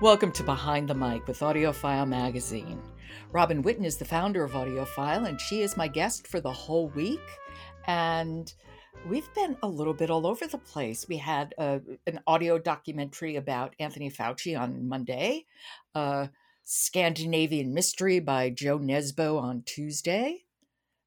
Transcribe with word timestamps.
Welcome 0.00 0.30
to 0.34 0.44
Behind 0.44 0.88
the 0.88 0.94
Mic 0.94 1.26
with 1.26 1.40
AudioFile 1.40 2.06
Magazine. 2.06 2.80
Robin 3.32 3.64
Whitten 3.64 3.84
is 3.84 3.96
the 3.96 4.04
founder 4.04 4.44
of 4.44 4.52
AudioFile, 4.52 5.26
and 5.26 5.40
she 5.40 5.62
is 5.62 5.76
my 5.76 5.88
guest 5.88 6.24
for 6.28 6.40
the 6.40 6.52
whole 6.52 6.86
week. 6.90 7.18
And 7.88 8.54
we've 9.08 9.28
been 9.34 9.56
a 9.60 9.66
little 9.66 9.92
bit 9.92 10.08
all 10.08 10.24
over 10.24 10.46
the 10.46 10.56
place. 10.56 11.08
We 11.08 11.16
had 11.16 11.52
a, 11.58 11.80
an 12.06 12.20
audio 12.28 12.60
documentary 12.60 13.34
about 13.34 13.74
Anthony 13.80 14.08
Fauci 14.08 14.56
on 14.56 14.88
Monday, 14.88 15.46
a 15.96 16.30
Scandinavian 16.62 17.74
Mystery 17.74 18.20
by 18.20 18.50
Jo 18.50 18.78
Nesbø 18.78 19.42
on 19.42 19.64
Tuesday, 19.66 20.44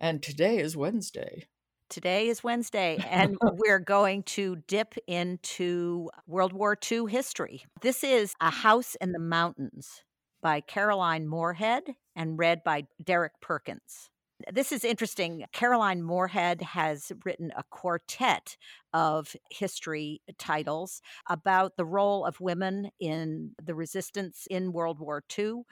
and 0.00 0.22
today 0.22 0.56
is 0.56 0.78
Wednesday. 0.78 1.44
Today 1.88 2.28
is 2.28 2.44
Wednesday, 2.44 2.98
and 3.10 3.36
we're 3.40 3.78
going 3.78 4.22
to 4.24 4.56
dip 4.66 4.94
into 5.06 6.10
World 6.26 6.52
War 6.52 6.76
II 6.90 7.06
history. 7.08 7.64
This 7.80 8.04
is 8.04 8.34
A 8.40 8.50
House 8.50 8.94
in 9.00 9.12
the 9.12 9.18
Mountains 9.18 10.02
by 10.42 10.60
Caroline 10.60 11.26
Moorhead 11.26 11.82
and 12.14 12.38
read 12.38 12.62
by 12.62 12.86
Derek 13.02 13.32
Perkins. 13.40 14.10
This 14.52 14.70
is 14.70 14.84
interesting. 14.84 15.44
Caroline 15.52 16.02
Moorhead 16.02 16.60
has 16.62 17.10
written 17.24 17.52
a 17.56 17.64
quartet 17.70 18.56
of 18.92 19.34
history 19.50 20.20
titles 20.38 21.00
about 21.28 21.76
the 21.76 21.84
role 21.86 22.24
of 22.24 22.40
women 22.40 22.90
in 23.00 23.52
the 23.60 23.74
resistance 23.74 24.46
in 24.48 24.72
World 24.72 25.00
War 25.00 25.24
II. 25.36 25.62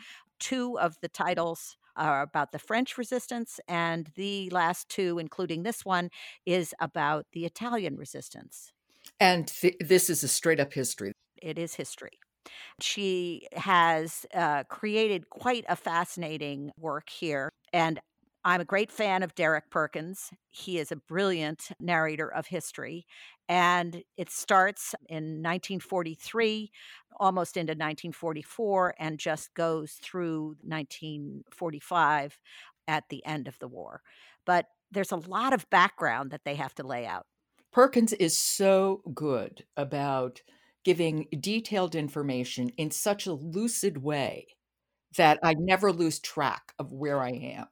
Two 0.41 0.79
of 0.79 0.97
the 1.01 1.09
titles 1.09 1.77
are 1.97 2.23
about 2.23 2.53
the 2.53 2.59
French 2.59 2.99
resistance, 2.99 3.61
and 3.69 4.11
the 4.15 4.51
last 4.51 4.89
two, 4.89 5.19
including 5.19 5.63
this 5.63 5.85
one, 5.85 6.11
is 6.45 6.75
about 6.81 7.27
the 7.33 7.45
Italian 7.45 7.97
resistance. 7.97 8.73
And 9.19 9.49
th- 9.49 9.77
this 9.81 10.11
is 10.11 10.23
a 10.23 10.29
straight 10.29 10.61
up 10.61 10.73
history. 10.73 11.13
It 11.41 11.59
is 11.59 11.75
history. 11.75 12.19
She 12.81 13.49
has 13.53 14.27
uh, 14.35 14.65
created 14.65 15.31
quite 15.31 15.65
a 15.69 15.77
fascinating 15.77 16.71
work 16.79 17.09
here. 17.09 17.51
And 17.73 18.01
I'm 18.47 18.61
a 18.61 18.65
great 18.65 18.93
fan 18.93 19.25
of 19.25 19.35
Derek 19.35 19.71
Perkins. 19.71 20.31
He 20.51 20.79
is 20.79 20.93
a 20.93 20.97
brilliant 20.97 21.71
narrator 21.81 22.33
of 22.33 22.47
history. 22.47 23.05
And 23.49 24.05
it 24.17 24.31
starts 24.31 24.95
in 25.09 25.43
1943, 25.43 26.71
almost 27.19 27.57
into 27.57 27.73
1944, 27.73 28.95
and 29.01 29.19
just 29.19 29.53
goes 29.55 29.95
through 30.01 30.55
1945 30.63 32.39
at 32.87 33.03
the 33.11 33.27
end 33.27 33.49
of 33.49 33.59
the 33.59 33.67
war. 33.67 34.01
But 34.45 34.67
there's 34.93 35.11
a 35.11 35.17
lot 35.17 35.53
of 35.53 35.69
background 35.69 36.31
that 36.31 36.45
they 36.45 36.55
have 36.55 36.75
to 36.77 36.87
lay 36.87 37.05
out. 37.05 37.27
Perkins 37.73 38.13
is 38.13 38.39
so 38.39 39.03
good 39.13 39.65
about 39.77 40.43
giving 40.85 41.27
detailed 41.41 41.97
information 41.97 42.69
in 42.77 42.93
such 42.93 43.27
a 43.27 43.33
lucid 43.33 44.05
way 44.05 44.47
that 45.17 45.41
I 45.43 45.55
never 45.59 45.91
lose 45.91 46.21
track 46.21 46.75
of 46.79 46.93
where 46.93 47.21
I 47.21 47.31
am. 47.31 47.67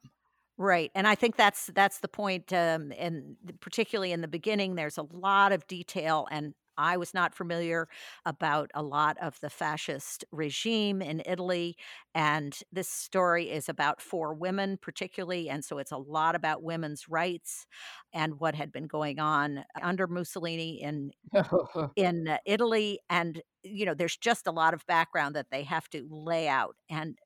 Right, 0.57 0.89
and 0.95 1.05
I 1.05 1.15
think 1.15 1.35
that's 1.35 1.67
that's 1.75 1.99
the 1.99 2.07
point, 2.07 2.53
um, 2.53 2.93
and 2.97 3.35
particularly 3.59 4.13
in 4.13 4.21
the 4.21 4.27
beginning, 4.29 4.75
there's 4.75 4.97
a 4.97 5.01
lot 5.11 5.51
of 5.51 5.67
detail, 5.67 6.27
and 6.31 6.53
I 6.77 6.95
was 6.95 7.13
not 7.13 7.35
familiar 7.35 7.89
about 8.25 8.71
a 8.73 8.81
lot 8.81 9.17
of 9.21 9.37
the 9.41 9.49
fascist 9.49 10.23
regime 10.31 11.01
in 11.01 11.21
Italy, 11.25 11.75
and 12.13 12.57
this 12.71 12.87
story 12.87 13.49
is 13.51 13.67
about 13.67 14.01
four 14.01 14.33
women, 14.33 14.77
particularly, 14.81 15.49
and 15.49 15.63
so 15.63 15.77
it's 15.77 15.91
a 15.91 15.97
lot 15.97 16.35
about 16.35 16.63
women's 16.63 17.09
rights 17.09 17.65
and 18.13 18.39
what 18.39 18.55
had 18.55 18.71
been 18.71 18.87
going 18.87 19.19
on 19.19 19.65
under 19.81 20.07
Mussolini 20.07 20.81
in 20.81 21.11
in 21.97 22.29
uh, 22.29 22.37
Italy, 22.45 22.99
and 23.09 23.41
you 23.63 23.85
know, 23.85 23.93
there's 23.93 24.17
just 24.17 24.47
a 24.47 24.51
lot 24.51 24.73
of 24.73 24.85
background 24.85 25.35
that 25.35 25.47
they 25.51 25.63
have 25.63 25.89
to 25.89 26.07
lay 26.09 26.47
out, 26.47 26.75
and 26.89 27.17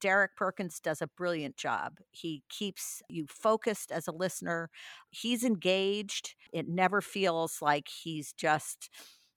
Derek 0.00 0.36
Perkins 0.36 0.80
does 0.80 1.02
a 1.02 1.06
brilliant 1.08 1.56
job. 1.56 1.98
He 2.12 2.42
keeps 2.48 3.02
you 3.08 3.26
focused 3.28 3.92
as 3.92 4.08
a 4.08 4.12
listener. 4.12 4.70
He's 5.10 5.44
engaged. 5.44 6.34
It 6.52 6.68
never 6.68 7.00
feels 7.00 7.60
like 7.62 7.88
he's 7.88 8.32
just 8.32 8.90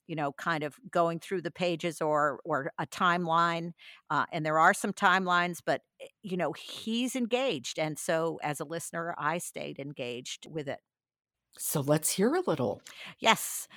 you 0.07 0.15
know 0.15 0.33
kind 0.33 0.63
of 0.63 0.79
going 0.91 1.19
through 1.19 1.41
the 1.41 1.51
pages 1.51 2.01
or 2.01 2.39
or 2.43 2.71
a 2.77 2.85
timeline 2.85 3.71
uh, 4.09 4.25
and 4.31 4.45
there 4.45 4.59
are 4.59 4.73
some 4.73 4.91
timelines 4.93 5.59
but 5.65 5.81
eh, 6.01 6.07
you 6.21 6.35
know 6.35 6.51
he's 6.53 7.15
engaged 7.15 7.79
and 7.79 7.97
so 7.97 8.39
as 8.43 8.59
a 8.59 8.65
listener 8.65 9.15
i 9.17 9.37
stayed 9.37 9.79
engaged 9.79 10.45
with 10.49 10.67
it 10.67 10.81
so 11.57 11.81
let's 11.81 12.09
hear 12.11 12.33
a 12.35 12.41
little 12.41 12.81
yes 13.19 13.67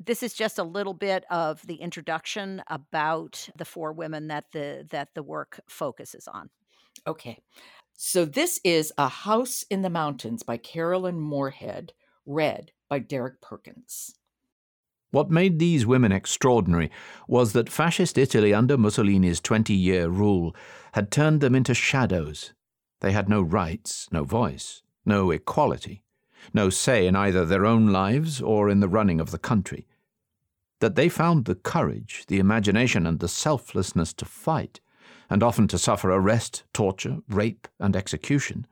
this 0.00 0.22
is 0.22 0.34
just 0.34 0.58
a 0.58 0.64
little 0.64 0.94
bit 0.94 1.24
of 1.30 1.66
the 1.66 1.76
introduction 1.76 2.62
about 2.68 3.48
the 3.56 3.64
four 3.64 3.92
women 3.92 4.28
that 4.28 4.46
the 4.52 4.86
that 4.90 5.08
the 5.14 5.22
work 5.22 5.60
focuses 5.68 6.28
on. 6.28 6.50
Okay. 7.06 7.38
So 7.96 8.24
this 8.24 8.60
is 8.62 8.92
A 8.96 9.08
House 9.08 9.64
in 9.68 9.82
the 9.82 9.90
Mountains 9.90 10.44
by 10.44 10.56
Carolyn 10.56 11.18
Moorhead, 11.18 11.92
read 12.24 12.70
by 12.88 13.00
Derek 13.00 13.40
Perkins. 13.40 14.14
What 15.10 15.30
made 15.30 15.58
these 15.58 15.86
women 15.86 16.12
extraordinary 16.12 16.90
was 17.26 17.54
that 17.54 17.70
fascist 17.70 18.18
Italy 18.18 18.54
under 18.54 18.76
Mussolini's 18.76 19.40
20 19.40 19.74
year 19.74 20.08
rule 20.08 20.54
had 20.92 21.10
turned 21.10 21.40
them 21.40 21.54
into 21.54 21.74
shadows. 21.74 22.52
They 23.00 23.12
had 23.12 23.28
no 23.28 23.40
rights, 23.40 24.06
no 24.12 24.24
voice, 24.24 24.82
no 25.04 25.30
equality 25.30 26.02
no 26.52 26.70
say 26.70 27.06
in 27.06 27.16
either 27.16 27.44
their 27.44 27.66
own 27.66 27.88
lives 27.88 28.40
or 28.40 28.68
in 28.68 28.80
the 28.80 28.88
running 28.88 29.20
of 29.20 29.30
the 29.30 29.38
country. 29.38 29.86
That 30.80 30.94
they 30.94 31.08
found 31.08 31.44
the 31.44 31.54
courage, 31.54 32.24
the 32.28 32.38
imagination, 32.38 33.06
and 33.06 33.20
the 33.20 33.28
selflessness 33.28 34.12
to 34.14 34.24
fight, 34.24 34.80
and 35.28 35.42
often 35.42 35.68
to 35.68 35.78
suffer 35.78 36.10
arrest, 36.10 36.64
torture, 36.72 37.18
rape, 37.28 37.68
and 37.78 37.96
execution, 37.96 38.66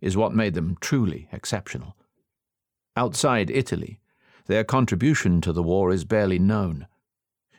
is 0.00 0.16
what 0.16 0.34
made 0.34 0.54
them 0.54 0.76
truly 0.80 1.28
exceptional. 1.32 1.96
Outside 2.96 3.50
Italy, 3.50 4.00
their 4.46 4.64
contribution 4.64 5.40
to 5.40 5.52
the 5.52 5.62
war 5.62 5.92
is 5.92 6.04
barely 6.04 6.38
known. 6.38 6.86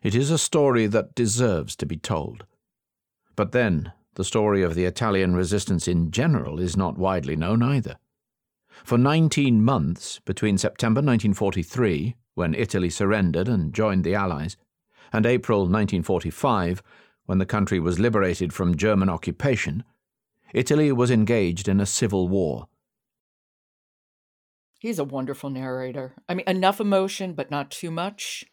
It 0.02 0.16
is 0.16 0.30
a 0.30 0.38
story 0.38 0.86
that 0.88 1.16
deserves 1.16 1.76
to 1.78 1.86
be 1.86 1.98
told. 1.98 2.46
But 3.36 3.52
then, 3.52 3.94
the 4.16 4.24
story 4.24 4.62
of 4.62 4.76
the 4.76 4.86
Italian 4.86 5.36
resistance 5.36 5.88
in 5.88 6.12
general 6.12 6.60
is 6.60 6.78
not 6.78 6.98
widely 6.98 7.36
known 7.36 7.64
either. 7.64 7.98
For 8.84 8.98
19 8.98 9.64
months, 9.64 10.20
between 10.26 10.58
September 10.58 11.00
1943, 11.00 12.16
when 12.36 12.54
Italy 12.54 12.90
surrendered 12.90 13.48
and 13.48 13.74
joined 13.74 14.04
the 14.04 14.16
Allies, 14.16 14.58
and 15.12 15.26
April 15.26 15.60
1945, 15.60 16.82
when 17.26 17.38
the 17.38 17.46
country 17.46 17.80
was 17.80 18.00
liberated 18.00 18.52
from 18.52 18.76
German 18.76 19.10
occupation, 19.10 19.84
Italy 20.54 20.92
was 20.92 21.12
engaged 21.12 21.68
in 21.68 21.80
a 21.80 21.86
civil 21.86 22.28
war. 22.28 22.68
He's 24.80 25.00
a 25.00 25.06
wonderful 25.06 25.50
narrator. 25.50 26.14
I 26.28 26.34
mean, 26.34 26.48
enough 26.48 26.82
emotion, 26.82 27.34
but 27.34 27.50
not 27.50 27.72
too 27.72 27.90
much 27.90 28.46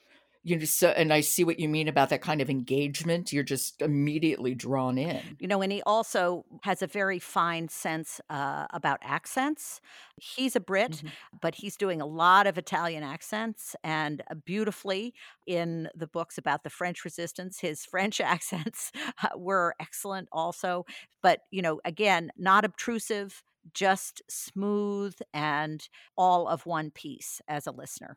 you 0.43 0.59
know 0.59 0.65
so 0.65 0.89
and 0.89 1.13
i 1.13 1.21
see 1.21 1.45
what 1.45 1.59
you 1.59 1.69
mean 1.69 1.89
about 1.89 2.09
that 2.09 2.23
kind 2.23 2.41
of 2.41 2.49
engagement 2.49 3.33
you're 3.33 3.43
just 3.43 3.83
immediately 3.83 4.55
drawn 4.55 4.97
in. 4.99 5.21
You 5.39 5.49
know 5.49 5.61
and 5.63 5.71
he 5.73 5.83
also 5.83 6.45
has 6.63 6.83
a 6.83 6.87
very 6.87 7.19
fine 7.19 7.69
sense 7.69 8.21
uh, 8.31 8.67
about 8.73 8.99
accents. 9.03 9.81
He's 10.17 10.57
a 10.57 10.61
brit 10.61 10.93
mm-hmm. 10.93 11.09
but 11.41 11.55
he's 11.55 11.77
doing 11.77 12.01
a 12.01 12.07
lot 12.07 12.47
of 12.47 12.59
italian 12.59 13.03
accents 13.03 13.77
and 13.85 14.23
uh, 14.31 14.35
beautifully 14.35 15.15
in 15.47 15.89
the 15.95 16.07
books 16.07 16.39
about 16.39 16.65
the 16.65 16.71
french 16.71 17.05
resistance 17.05 17.61
his 17.61 17.85
french 17.91 18.21
accents 18.21 18.93
uh, 19.23 19.29
were 19.37 19.75
excellent 19.81 20.29
also. 20.33 20.87
But 21.23 21.41
you 21.51 21.63
know 21.63 21.81
again 21.85 22.31
not 22.37 22.65
obtrusive 22.65 23.43
just 23.75 24.23
smooth 24.29 25.15
and 25.35 25.87
all 26.17 26.49
of 26.49 26.65
one 26.65 26.91
piece 26.91 27.43
as 27.47 27.67
a 27.67 27.73
listener 27.73 28.17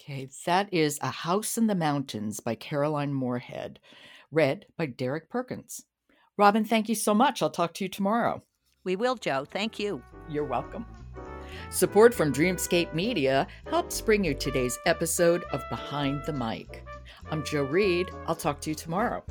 Okay, 0.00 0.28
that 0.46 0.72
is 0.72 0.98
A 1.02 1.10
House 1.10 1.58
in 1.58 1.66
the 1.66 1.74
Mountains 1.74 2.40
by 2.40 2.54
Caroline 2.54 3.12
Moorhead, 3.12 3.80
read 4.30 4.66
by 4.76 4.86
Derek 4.86 5.28
Perkins. 5.28 5.84
Robin, 6.36 6.64
thank 6.64 6.88
you 6.88 6.94
so 6.94 7.14
much. 7.14 7.42
I'll 7.42 7.50
talk 7.50 7.74
to 7.74 7.84
you 7.84 7.88
tomorrow. 7.88 8.42
We 8.84 8.94
will, 8.94 9.16
Jo. 9.16 9.44
Thank 9.44 9.78
you. 9.78 10.02
You're 10.30 10.44
welcome. 10.44 10.86
Support 11.70 12.14
from 12.14 12.32
Dreamscape 12.32 12.94
Media 12.94 13.46
helps 13.66 14.00
bring 14.00 14.22
you 14.24 14.34
today's 14.34 14.78
episode 14.86 15.42
of 15.50 15.62
Behind 15.68 16.22
the 16.24 16.32
Mic. 16.32 16.86
I'm 17.30 17.44
Jo 17.44 17.64
Reed. 17.64 18.08
I'll 18.26 18.36
talk 18.36 18.60
to 18.62 18.70
you 18.70 18.76
tomorrow. 18.76 19.24